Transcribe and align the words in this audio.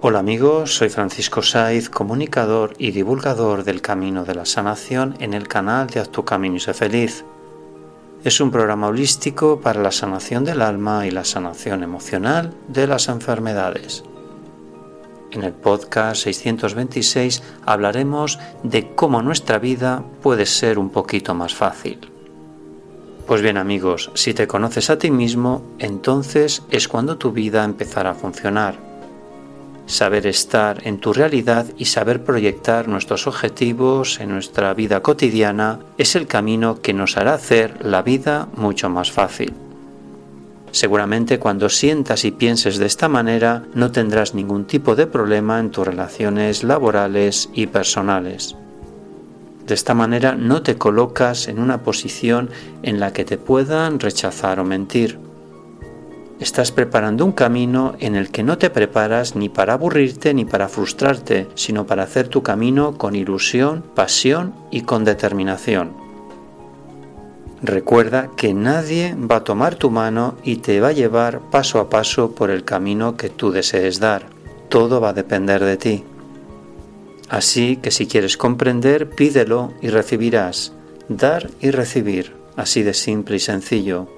Hola 0.00 0.20
amigos, 0.20 0.76
soy 0.76 0.90
Francisco 0.90 1.42
Saiz, 1.42 1.90
comunicador 1.90 2.72
y 2.78 2.92
divulgador 2.92 3.64
del 3.64 3.82
Camino 3.82 4.24
de 4.24 4.36
la 4.36 4.44
Sanación 4.44 5.16
en 5.18 5.34
el 5.34 5.48
canal 5.48 5.88
de 5.88 5.98
Haz 5.98 6.10
tu 6.10 6.24
Camino 6.24 6.54
y 6.54 6.60
sé 6.60 6.72
feliz. 6.72 7.24
Es 8.22 8.40
un 8.40 8.52
programa 8.52 8.86
holístico 8.86 9.58
para 9.60 9.82
la 9.82 9.90
sanación 9.90 10.44
del 10.44 10.62
alma 10.62 11.04
y 11.04 11.10
la 11.10 11.24
sanación 11.24 11.82
emocional 11.82 12.54
de 12.68 12.86
las 12.86 13.08
enfermedades. 13.08 14.04
En 15.32 15.42
el 15.42 15.52
podcast 15.52 16.22
626 16.22 17.42
hablaremos 17.66 18.38
de 18.62 18.94
cómo 18.94 19.20
nuestra 19.20 19.58
vida 19.58 20.04
puede 20.22 20.46
ser 20.46 20.78
un 20.78 20.90
poquito 20.90 21.34
más 21.34 21.56
fácil. 21.56 21.98
Pues 23.26 23.42
bien 23.42 23.56
amigos, 23.56 24.12
si 24.14 24.32
te 24.32 24.46
conoces 24.46 24.90
a 24.90 24.98
ti 24.98 25.10
mismo, 25.10 25.64
entonces 25.80 26.62
es 26.70 26.86
cuando 26.86 27.18
tu 27.18 27.32
vida 27.32 27.64
empezará 27.64 28.10
a 28.10 28.14
funcionar 28.14 28.87
saber 29.88 30.26
estar 30.26 30.86
en 30.86 30.98
tu 30.98 31.12
realidad 31.12 31.66
y 31.76 31.86
saber 31.86 32.22
proyectar 32.22 32.86
nuestros 32.86 33.26
objetivos 33.26 34.20
en 34.20 34.28
nuestra 34.28 34.72
vida 34.74 35.00
cotidiana 35.00 35.80
es 35.96 36.14
el 36.14 36.26
camino 36.26 36.80
que 36.80 36.92
nos 36.92 37.16
hará 37.16 37.34
hacer 37.34 37.84
la 37.84 38.02
vida 38.02 38.48
mucho 38.54 38.88
más 38.90 39.10
fácil. 39.10 39.52
Seguramente 40.70 41.38
cuando 41.38 41.70
sientas 41.70 42.26
y 42.26 42.30
pienses 42.30 42.76
de 42.76 42.86
esta 42.86 43.08
manera 43.08 43.64
no 43.74 43.90
tendrás 43.90 44.34
ningún 44.34 44.66
tipo 44.66 44.94
de 44.94 45.06
problema 45.06 45.58
en 45.58 45.70
tus 45.70 45.86
relaciones 45.86 46.62
laborales 46.62 47.48
y 47.54 47.66
personales. 47.66 48.54
De 49.66 49.74
esta 49.74 49.94
manera 49.94 50.34
no 50.34 50.62
te 50.62 50.76
colocas 50.76 51.48
en 51.48 51.58
una 51.58 51.82
posición 51.82 52.50
en 52.82 53.00
la 53.00 53.14
que 53.14 53.24
te 53.24 53.38
puedan 53.38 54.00
rechazar 54.00 54.60
o 54.60 54.64
mentir 54.64 55.18
Estás 56.40 56.70
preparando 56.70 57.24
un 57.24 57.32
camino 57.32 57.96
en 57.98 58.14
el 58.14 58.30
que 58.30 58.44
no 58.44 58.58
te 58.58 58.70
preparas 58.70 59.34
ni 59.34 59.48
para 59.48 59.72
aburrirte 59.72 60.34
ni 60.34 60.44
para 60.44 60.68
frustrarte, 60.68 61.48
sino 61.56 61.84
para 61.84 62.04
hacer 62.04 62.28
tu 62.28 62.44
camino 62.44 62.96
con 62.96 63.16
ilusión, 63.16 63.82
pasión 63.96 64.54
y 64.70 64.82
con 64.82 65.04
determinación. 65.04 65.90
Recuerda 67.60 68.30
que 68.36 68.54
nadie 68.54 69.16
va 69.16 69.36
a 69.36 69.44
tomar 69.44 69.74
tu 69.74 69.90
mano 69.90 70.36
y 70.44 70.56
te 70.56 70.78
va 70.80 70.88
a 70.88 70.92
llevar 70.92 71.40
paso 71.50 71.80
a 71.80 71.90
paso 71.90 72.30
por 72.30 72.50
el 72.50 72.64
camino 72.64 73.16
que 73.16 73.30
tú 73.30 73.50
desees 73.50 73.98
dar. 73.98 74.26
Todo 74.68 75.00
va 75.00 75.08
a 75.08 75.14
depender 75.14 75.64
de 75.64 75.76
ti. 75.76 76.04
Así 77.28 77.78
que 77.78 77.90
si 77.90 78.06
quieres 78.06 78.36
comprender, 78.36 79.10
pídelo 79.10 79.72
y 79.82 79.88
recibirás. 79.88 80.72
Dar 81.08 81.50
y 81.60 81.72
recibir, 81.72 82.36
así 82.54 82.84
de 82.84 82.94
simple 82.94 83.36
y 83.36 83.40
sencillo 83.40 84.17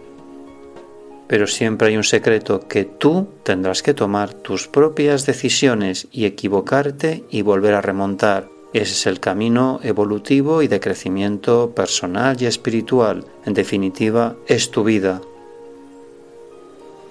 pero 1.31 1.47
siempre 1.47 1.87
hay 1.87 1.97
un 1.97 2.03
secreto 2.03 2.67
que 2.67 2.85
tú 2.85 3.29
tendrás 3.45 3.85
que 3.85 3.95
tomar 3.95 4.35
tus 4.35 4.67
propias 4.67 5.27
decisiones 5.27 6.09
y 6.11 6.25
equivocarte 6.25 7.23
y 7.31 7.43
volver 7.43 7.75
a 7.75 7.81
remontar. 7.81 8.49
Ese 8.73 8.95
es 8.95 9.07
el 9.07 9.21
camino 9.21 9.79
evolutivo 9.85 10.61
y 10.61 10.67
de 10.67 10.81
crecimiento 10.81 11.71
personal 11.71 12.37
y 12.43 12.47
espiritual. 12.47 13.27
En 13.47 13.55
definitiva, 13.55 14.35
es 14.49 14.73
tu 14.73 14.83
vida. 14.83 15.21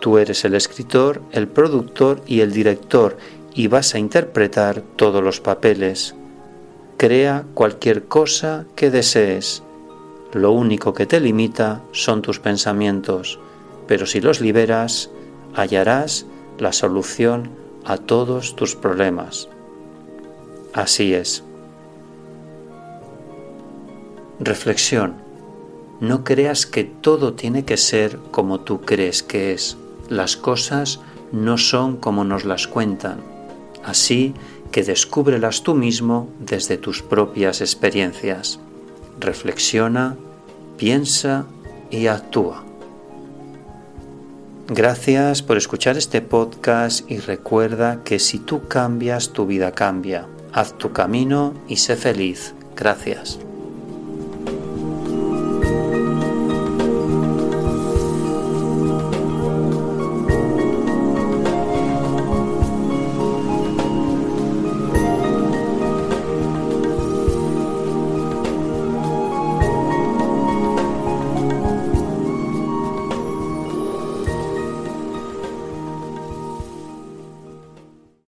Tú 0.01 0.17
eres 0.17 0.43
el 0.43 0.53
escritor, 0.53 1.21
el 1.31 1.47
productor 1.47 2.21
y 2.27 2.41
el 2.41 2.51
director 2.51 3.15
y 3.55 3.67
vas 3.67 3.95
a 3.95 3.99
interpretar 3.99 4.81
todos 4.97 5.23
los 5.23 5.39
papeles. 5.39 6.13
Crea 6.97 7.45
cualquier 7.53 8.03
cosa 8.03 8.65
que 8.75 8.91
desees. 8.91 9.63
Lo 10.33 10.51
único 10.51 10.93
que 10.93 11.05
te 11.05 11.21
limita 11.21 11.83
son 11.93 12.21
tus 12.21 12.41
pensamientos 12.41 13.39
pero 13.89 14.05
si 14.05 14.21
los 14.21 14.39
liberas, 14.39 15.09
hallarás 15.55 16.27
la 16.59 16.73
solución 16.73 17.49
a 17.83 17.97
todos 17.97 18.55
tus 18.55 18.75
problemas. 18.75 19.49
Así 20.73 21.15
es. 21.15 21.43
Reflexión. 24.39 25.15
No 26.01 26.23
creas 26.23 26.67
que 26.67 26.83
todo 26.83 27.33
tiene 27.33 27.65
que 27.65 27.77
ser 27.77 28.19
como 28.29 28.59
tú 28.59 28.81
crees 28.81 29.23
que 29.23 29.53
es. 29.53 29.75
Las 30.07 30.37
cosas 30.37 30.99
no 31.31 31.57
son 31.57 31.97
como 31.97 32.23
nos 32.23 32.45
las 32.45 32.67
cuentan. 32.67 33.21
Así 33.83 34.35
que 34.71 34.83
descúbrelas 34.83 35.63
tú 35.63 35.73
mismo 35.73 36.29
desde 36.39 36.77
tus 36.77 37.01
propias 37.01 37.59
experiencias. 37.59 38.59
Reflexiona, 39.19 40.15
piensa 40.77 41.47
y 41.89 42.05
actúa. 42.05 42.68
Gracias 44.71 45.41
por 45.41 45.57
escuchar 45.57 45.97
este 45.97 46.21
podcast 46.21 47.09
y 47.09 47.17
recuerda 47.17 48.03
que 48.03 48.19
si 48.19 48.37
tú 48.37 48.67
cambias, 48.67 49.33
tu 49.33 49.47
vida 49.47 49.71
cambia. 49.71 50.27
Haz 50.53 50.77
tu 50.77 50.93
camino 50.93 51.55
y 51.67 51.77
sé 51.77 51.95
feliz. 51.95 52.53
Gracias. 52.75 53.39